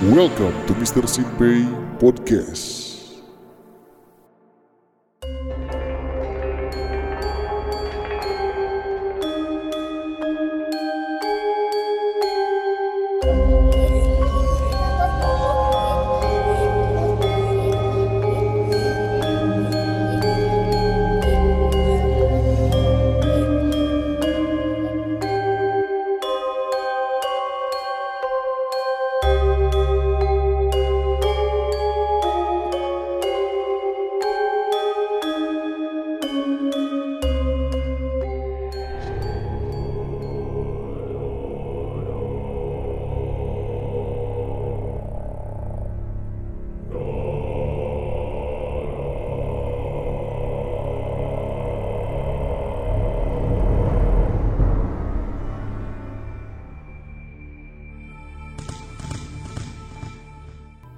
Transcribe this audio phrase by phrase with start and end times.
[0.00, 1.02] Welcome to Mr.
[1.10, 1.66] Simpei
[1.98, 2.87] Podcast.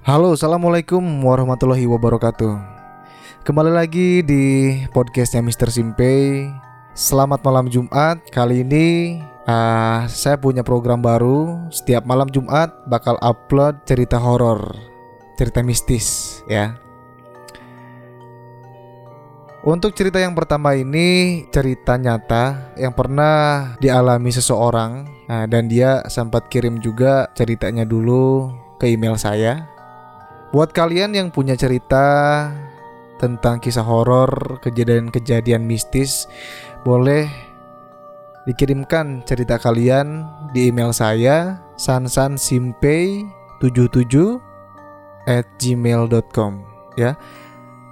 [0.01, 2.57] Halo, assalamualaikum warahmatullahi wabarakatuh.
[3.45, 5.69] Kembali lagi di podcastnya Mr.
[5.69, 6.49] Simpei.
[6.97, 8.17] Selamat malam Jumat.
[8.33, 11.69] Kali ini uh, saya punya program baru.
[11.69, 14.73] Setiap malam Jumat bakal upload cerita horor,
[15.37, 16.81] cerita mistis, ya.
[19.61, 26.49] Untuk cerita yang pertama ini cerita nyata yang pernah dialami seseorang nah, dan dia sempat
[26.49, 28.49] kirim juga ceritanya dulu
[28.81, 29.70] ke email saya
[30.51, 32.51] Buat kalian yang punya cerita
[33.23, 36.27] tentang kisah horor, kejadian-kejadian mistis,
[36.83, 37.31] boleh
[38.43, 44.11] dikirimkan cerita kalian di email saya sansansimpe77
[45.31, 46.67] at gmail.com
[46.99, 47.15] ya.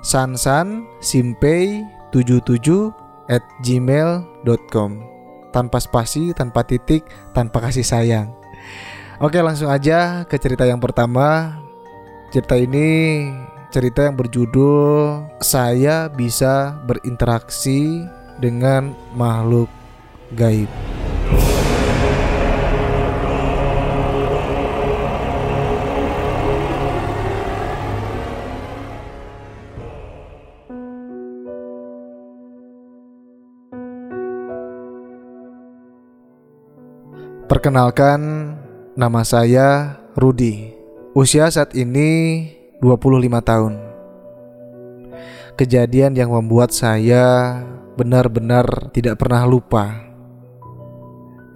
[0.04, 2.68] sansansimpe77
[3.32, 4.92] at gmail.com
[5.56, 8.36] tanpa spasi, tanpa titik, tanpa kasih sayang.
[9.24, 11.56] Oke langsung aja ke cerita yang pertama
[12.30, 13.26] Cerita ini
[13.74, 18.06] cerita yang berjudul Saya bisa berinteraksi
[18.38, 19.66] dengan makhluk
[20.38, 20.70] gaib.
[37.50, 38.54] Perkenalkan,
[38.94, 40.79] nama saya Rudi.
[41.18, 42.46] Usia saat ini
[42.86, 43.74] 25 tahun.
[45.58, 47.58] Kejadian yang membuat saya
[47.98, 50.06] benar-benar tidak pernah lupa.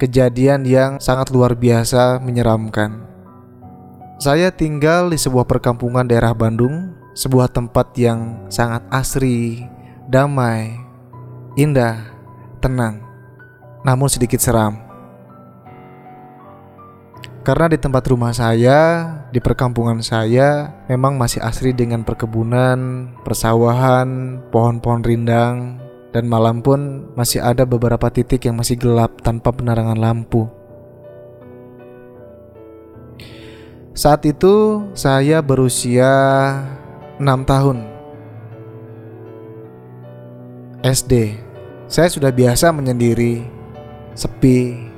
[0.01, 3.05] Kejadian yang sangat luar biasa menyeramkan.
[4.17, 9.69] Saya tinggal di sebuah perkampungan daerah Bandung, sebuah tempat yang sangat asri,
[10.09, 10.81] damai,
[11.53, 12.01] indah,
[12.57, 13.05] tenang,
[13.85, 14.82] namun sedikit seram.
[17.43, 25.03] Karena di tempat rumah saya, di perkampungan saya, memang masih asri dengan perkebunan, persawahan, pohon-pohon
[25.03, 25.75] rindang,
[26.15, 30.47] dan malam pun masih ada beberapa titik yang masih gelap tanpa penerangan lampu.
[33.91, 36.07] Saat itu saya berusia
[37.19, 37.77] 6 tahun.
[40.79, 41.43] SD.
[41.91, 43.43] Saya sudah biasa menyendiri,
[44.15, 44.92] sepi,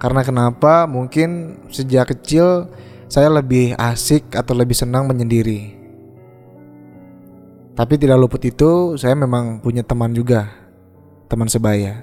[0.00, 0.88] karena kenapa?
[0.88, 2.72] Mungkin sejak kecil
[3.12, 5.76] saya lebih asik atau lebih senang menyendiri.
[7.76, 10.48] Tapi tidak luput itu, saya memang punya teman juga,
[11.28, 12.00] teman sebaya.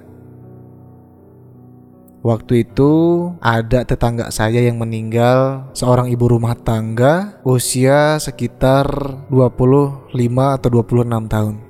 [2.18, 2.92] Waktu itu
[3.38, 8.86] ada tetangga saya yang meninggal, seorang ibu rumah tangga usia sekitar
[9.30, 10.10] 25
[10.58, 11.67] atau 26 tahun.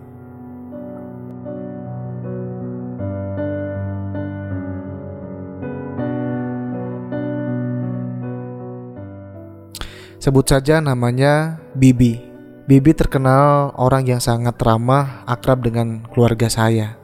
[10.18, 12.18] Sebut saja namanya Bibi.
[12.66, 16.98] Bibi terkenal orang yang sangat ramah, akrab dengan keluarga saya.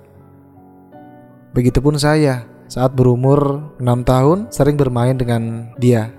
[1.54, 6.10] Begitupun saya, saat berumur 6 tahun sering bermain dengan dia.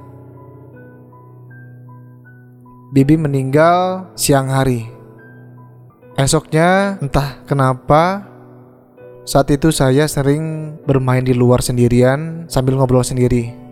[2.95, 4.87] Bibi meninggal siang hari.
[6.15, 8.23] Esoknya entah kenapa
[9.27, 13.64] saat itu saya sering bermain di luar sendirian sambil ngobrol sendiri.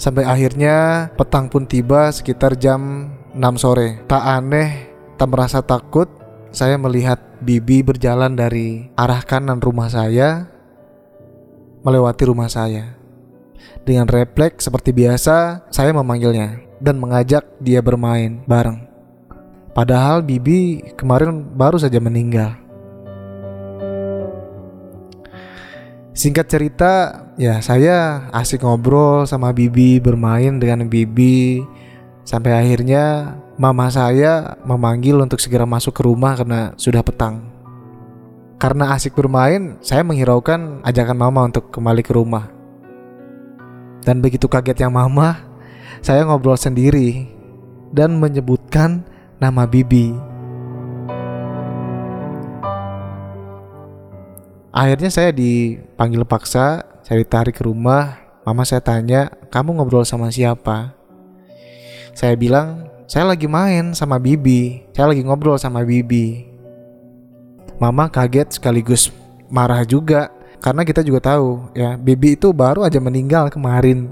[0.00, 4.00] Sampai akhirnya petang pun tiba sekitar jam 6 sore.
[4.08, 4.88] Tak aneh,
[5.20, 6.08] tak merasa takut,
[6.56, 10.48] saya melihat Bibi berjalan dari arah kanan rumah saya
[11.84, 12.96] melewati rumah saya.
[13.84, 18.80] Dengan refleks seperti biasa, saya memanggilnya dan mengajak dia bermain bareng.
[19.76, 22.56] Padahal Bibi kemarin baru saja meninggal.
[26.10, 26.92] Singkat cerita,
[27.38, 31.62] ya saya asik ngobrol sama Bibi, bermain dengan Bibi.
[32.26, 37.46] Sampai akhirnya mama saya memanggil untuk segera masuk ke rumah karena sudah petang.
[38.58, 42.50] Karena asik bermain, saya menghiraukan ajakan mama untuk kembali ke rumah.
[44.02, 45.46] Dan begitu kagetnya mama,
[46.00, 47.28] saya ngobrol sendiri
[47.92, 49.04] Dan menyebutkan
[49.42, 50.29] nama Bibi
[54.70, 58.22] Akhirnya saya dipanggil paksa, saya ditarik ke rumah.
[58.46, 60.94] Mama saya tanya, kamu ngobrol sama siapa?
[62.14, 64.86] Saya bilang, saya lagi main sama Bibi.
[64.94, 66.46] Saya lagi ngobrol sama Bibi.
[67.82, 69.10] Mama kaget sekaligus
[69.50, 70.30] marah juga
[70.62, 74.06] karena kita juga tahu ya Bibi itu baru aja meninggal kemarin.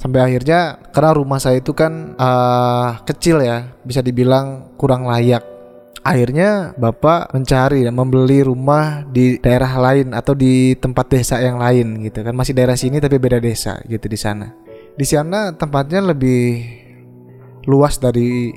[0.00, 5.44] Sampai akhirnya karena rumah saya itu kan uh, kecil ya bisa dibilang kurang layak.
[6.00, 12.00] Akhirnya bapak mencari dan membeli rumah di daerah lain atau di tempat desa yang lain
[12.08, 12.32] gitu kan.
[12.32, 14.48] Masih daerah sini tapi beda desa gitu di sana.
[14.96, 16.64] Di sana tempatnya lebih
[17.68, 18.48] luas dari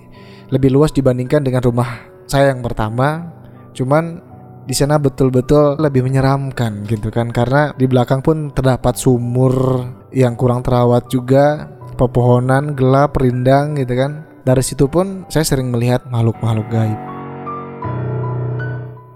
[0.48, 3.36] lebih luas dibandingkan dengan rumah saya yang pertama.
[3.76, 4.33] Cuman
[4.64, 7.30] di sana betul-betul lebih menyeramkan gitu kan.
[7.36, 9.84] Karena di belakang pun terdapat sumur
[10.16, 11.68] yang kurang terawat juga
[12.00, 14.24] pepohonan gelap rindang gitu kan.
[14.44, 17.00] Dari situ pun saya sering melihat makhluk-makhluk gaib.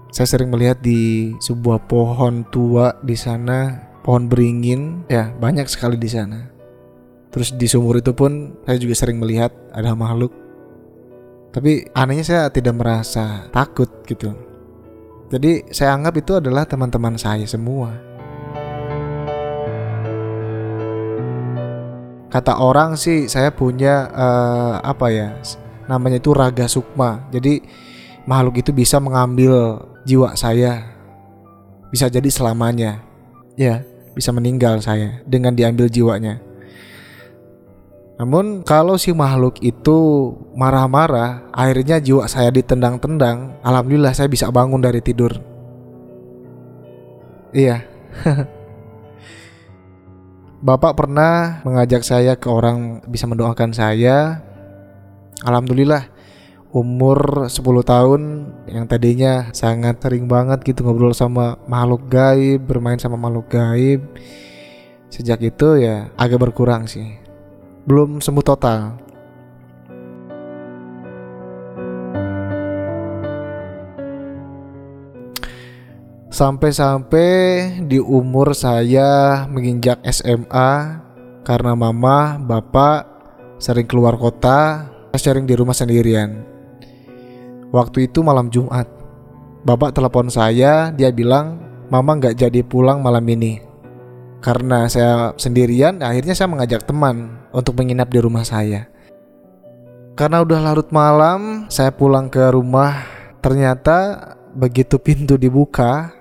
[0.08, 6.08] Saya sering melihat di sebuah pohon tua di sana pohon beringin ya banyak sekali di
[6.08, 6.48] sana.
[7.28, 10.32] Terus di sumur itu pun saya juga sering melihat ada makhluk.
[11.52, 14.47] Tapi anehnya saya tidak merasa takut gitu
[15.28, 17.92] jadi saya anggap itu adalah teman-teman saya semua.
[22.28, 25.36] Kata orang sih saya punya uh, apa ya?
[25.84, 27.28] Namanya itu raga sukma.
[27.28, 27.60] Jadi
[28.24, 30.96] makhluk itu bisa mengambil jiwa saya.
[31.92, 33.04] Bisa jadi selamanya.
[33.56, 33.84] Ya,
[34.16, 36.40] bisa meninggal saya dengan diambil jiwanya.
[38.18, 44.98] Namun kalau si makhluk itu marah-marah, akhirnya jiwa saya ditendang-tendang, alhamdulillah saya bisa bangun dari
[44.98, 45.38] tidur.
[47.54, 47.86] Iya.
[50.66, 54.42] Bapak pernah mengajak saya ke orang bisa mendoakan saya.
[55.46, 56.10] Alhamdulillah
[56.74, 57.54] umur 10
[57.86, 58.22] tahun
[58.66, 64.02] yang tadinya sangat sering banget gitu ngobrol sama makhluk gaib, bermain sama makhluk gaib.
[65.06, 67.27] Sejak itu ya agak berkurang sih
[67.88, 68.80] belum sembuh total.
[76.28, 77.32] Sampai-sampai
[77.88, 81.00] di umur saya menginjak SMA
[81.42, 83.08] karena mama, bapak
[83.56, 84.86] sering keluar kota,
[85.16, 86.44] sering di rumah sendirian.
[87.72, 88.86] Waktu itu malam Jumat.
[89.64, 91.58] Bapak telepon saya, dia bilang,
[91.88, 93.67] "Mama nggak jadi pulang malam ini."
[94.38, 98.86] Karena saya sendirian, akhirnya saya mengajak teman untuk menginap di rumah saya.
[100.14, 103.06] Karena udah larut malam, saya pulang ke rumah.
[103.42, 104.18] Ternyata
[104.54, 106.18] begitu pintu dibuka,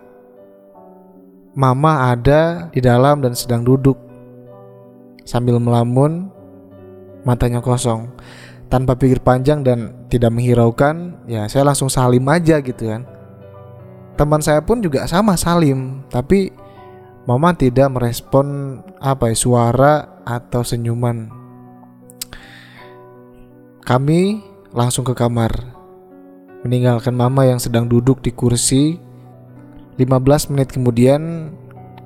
[1.58, 3.98] Mama ada di dalam dan sedang duduk
[5.26, 6.30] sambil melamun,
[7.26, 8.14] matanya kosong.
[8.70, 13.10] Tanpa pikir panjang dan tidak menghiraukan, ya saya langsung salim aja gitu kan.
[14.14, 16.54] Teman saya pun juga sama salim, tapi
[17.28, 21.28] Mama tidak merespon apa ya suara atau senyuman.
[23.84, 24.40] Kami
[24.72, 25.52] langsung ke kamar,
[26.64, 28.96] meninggalkan Mama yang sedang duduk di kursi.
[30.00, 31.52] 15 menit kemudian,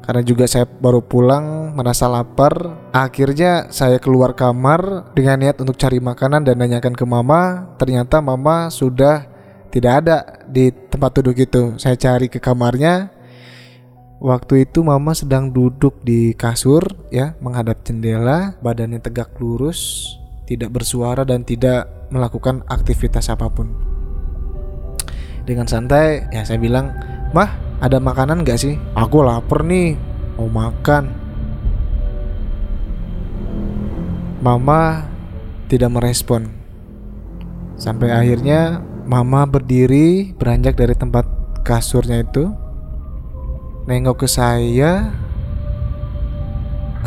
[0.01, 6.01] karena juga saya baru pulang, merasa lapar, akhirnya saya keluar kamar dengan niat untuk cari
[6.01, 7.69] makanan dan nanyakan ke Mama.
[7.77, 9.29] Ternyata Mama sudah
[9.69, 11.77] tidak ada di tempat duduk itu.
[11.77, 13.20] Saya cari ke kamarnya,
[14.21, 20.13] Waktu itu mama sedang duduk di kasur ya, menghadap jendela, badannya tegak lurus,
[20.45, 23.73] tidak bersuara dan tidak melakukan aktivitas apa pun.
[25.41, 26.93] Dengan santai, ya saya bilang,
[27.33, 28.77] "Mah, ada makanan gak sih?
[28.93, 29.97] Aku lapar nih,
[30.37, 31.09] mau makan."
[34.37, 35.09] Mama
[35.65, 36.45] tidak merespon.
[37.73, 41.25] Sampai akhirnya mama berdiri beranjak dari tempat
[41.65, 42.60] kasurnya itu
[43.89, 45.09] nengok ke saya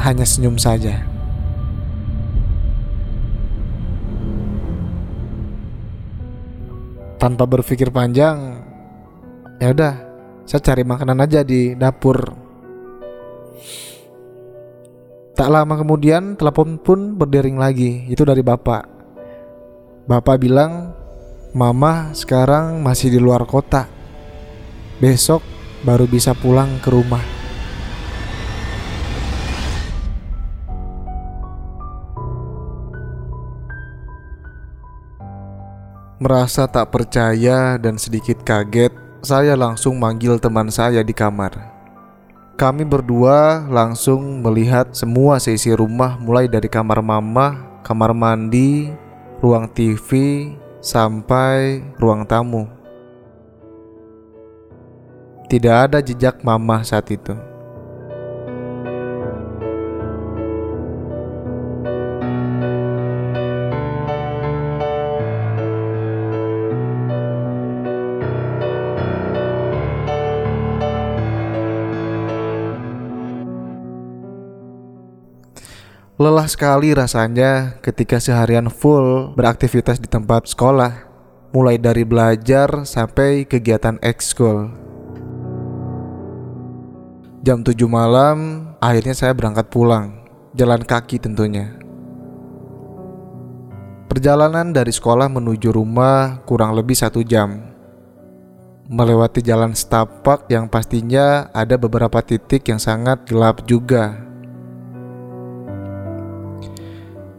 [0.03, 1.07] hanya senyum saja.
[7.23, 8.61] Tanpa berpikir panjang,
[9.57, 9.95] ya udah,
[10.45, 12.37] saya cari makanan aja di dapur.
[15.35, 18.87] Tak lama kemudian telepon pun berdering lagi, itu dari bapak.
[20.05, 20.93] Bapak bilang,
[21.57, 23.89] "Mama sekarang masih di luar kota.
[25.01, 25.54] Besok
[25.85, 27.45] baru bisa pulang ke rumah."
[36.25, 41.53] Merasa tak percaya dan sedikit kaget, saya langsung manggil teman saya di kamar.
[42.55, 48.89] Kami berdua langsung melihat semua sisi rumah mulai dari kamar mama, kamar mandi,
[49.43, 50.49] ruang TV,
[50.79, 52.84] sampai ruang tamu.
[55.45, 57.37] Tidak ada jejak mama saat itu.
[76.15, 81.05] Lelah sekali rasanya ketika seharian full beraktivitas di tempat sekolah,
[81.51, 84.71] mulai dari belajar sampai kegiatan ekskul.
[87.45, 90.25] Jam 7 malam, akhirnya saya berangkat pulang,
[90.57, 91.77] jalan kaki tentunya.
[94.09, 97.69] Perjalanan dari sekolah menuju rumah kurang lebih satu jam.
[98.89, 104.25] Melewati jalan setapak yang pastinya ada beberapa titik yang sangat gelap juga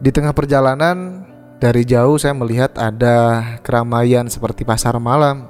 [0.06, 1.26] Di tengah perjalanan,
[1.58, 5.50] dari jauh saya melihat ada keramaian seperti pasar malam.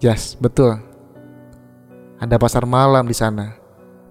[0.00, 0.80] Yes, betul.
[2.16, 3.61] Ada pasar malam di sana.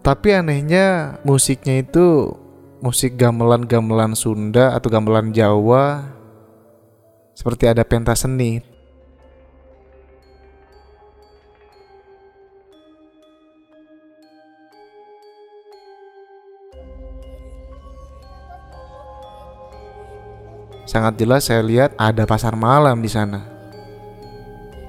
[0.01, 2.33] Tapi anehnya musiknya itu
[2.81, 6.09] musik gamelan-gamelan Sunda atau gamelan Jawa
[7.37, 8.65] seperti ada pentas seni
[20.91, 23.47] Sangat jelas saya lihat ada pasar malam di sana.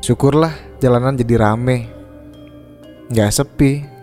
[0.02, 0.50] Syukurlah
[0.82, 1.86] jalanan jadi rame,
[3.06, 4.01] nggak sepi.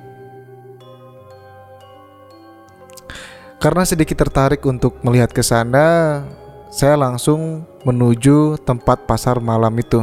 [3.59, 6.23] Karena sedikit tertarik untuk melihat ke sana,
[6.71, 9.99] saya langsung menuju tempat pasar malam itu.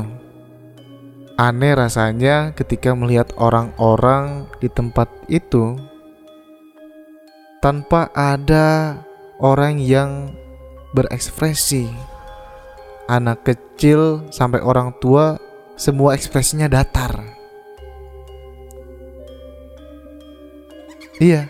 [1.40, 5.76] Aneh rasanya ketika melihat orang-orang di tempat itu
[7.64, 9.00] tanpa ada
[9.40, 10.36] orang yang
[10.92, 11.88] berekspresi.
[13.08, 15.40] Anak kecil sampai orang tua
[15.80, 17.24] semua ekspresinya datar.
[21.16, 21.48] Iya.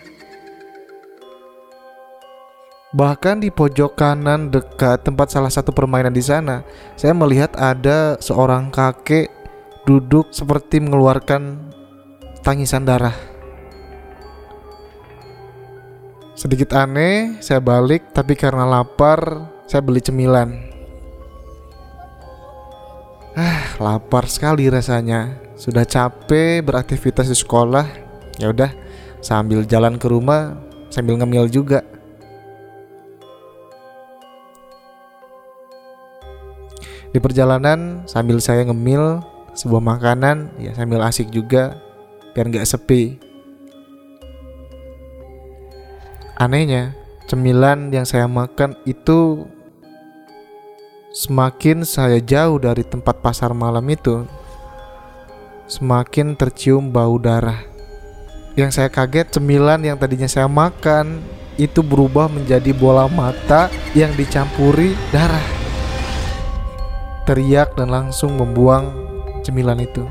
[2.97, 6.65] Bahkan di pojok kanan dekat tempat salah satu permainan di sana,
[6.97, 9.29] saya melihat ada seorang kakek
[9.85, 11.61] duduk seperti mengeluarkan
[12.41, 13.13] tangisan darah.
[16.33, 20.57] Sedikit aneh, saya balik, tapi karena lapar, saya beli cemilan.
[23.37, 25.37] Ah, lapar sekali rasanya.
[25.53, 27.85] Sudah capek beraktivitas di sekolah.
[28.41, 28.73] Ya udah,
[29.21, 30.57] sambil jalan ke rumah,
[30.89, 31.85] sambil ngemil juga.
[37.17, 39.25] Di perjalanan sambil saya ngemil
[39.57, 41.81] sebuah makanan, ya sambil asik juga
[42.37, 43.17] biar nggak sepi.
[46.37, 46.93] Anehnya,
[47.25, 49.49] cemilan yang saya makan itu
[51.09, 54.21] semakin saya jauh dari tempat pasar malam itu,
[55.65, 57.65] semakin tercium bau darah.
[58.53, 61.25] Yang saya kaget, cemilan yang tadinya saya makan
[61.57, 65.56] itu berubah menjadi bola mata yang dicampuri darah.
[67.27, 68.87] Teriak dan langsung membuang
[69.43, 70.07] cemilan itu.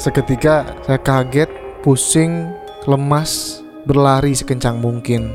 [0.00, 1.52] Seketika saya kaget,
[1.84, 2.48] pusing,
[2.88, 5.28] lemas, berlari sekencang mungkin.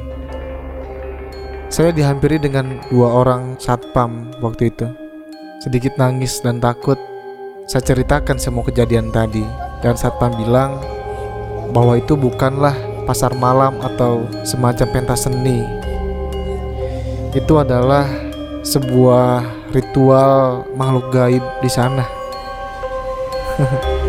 [1.69, 4.89] Saya dihampiri dengan dua orang satpam waktu itu.
[5.61, 6.97] Sedikit nangis dan takut,
[7.69, 9.45] saya ceritakan semua kejadian tadi
[9.85, 10.81] dan satpam bilang
[11.71, 12.73] bahwa itu bukanlah
[13.05, 15.61] pasar malam atau semacam pentas seni.
[17.31, 18.09] Itu adalah
[18.65, 22.03] sebuah ritual makhluk gaib di sana.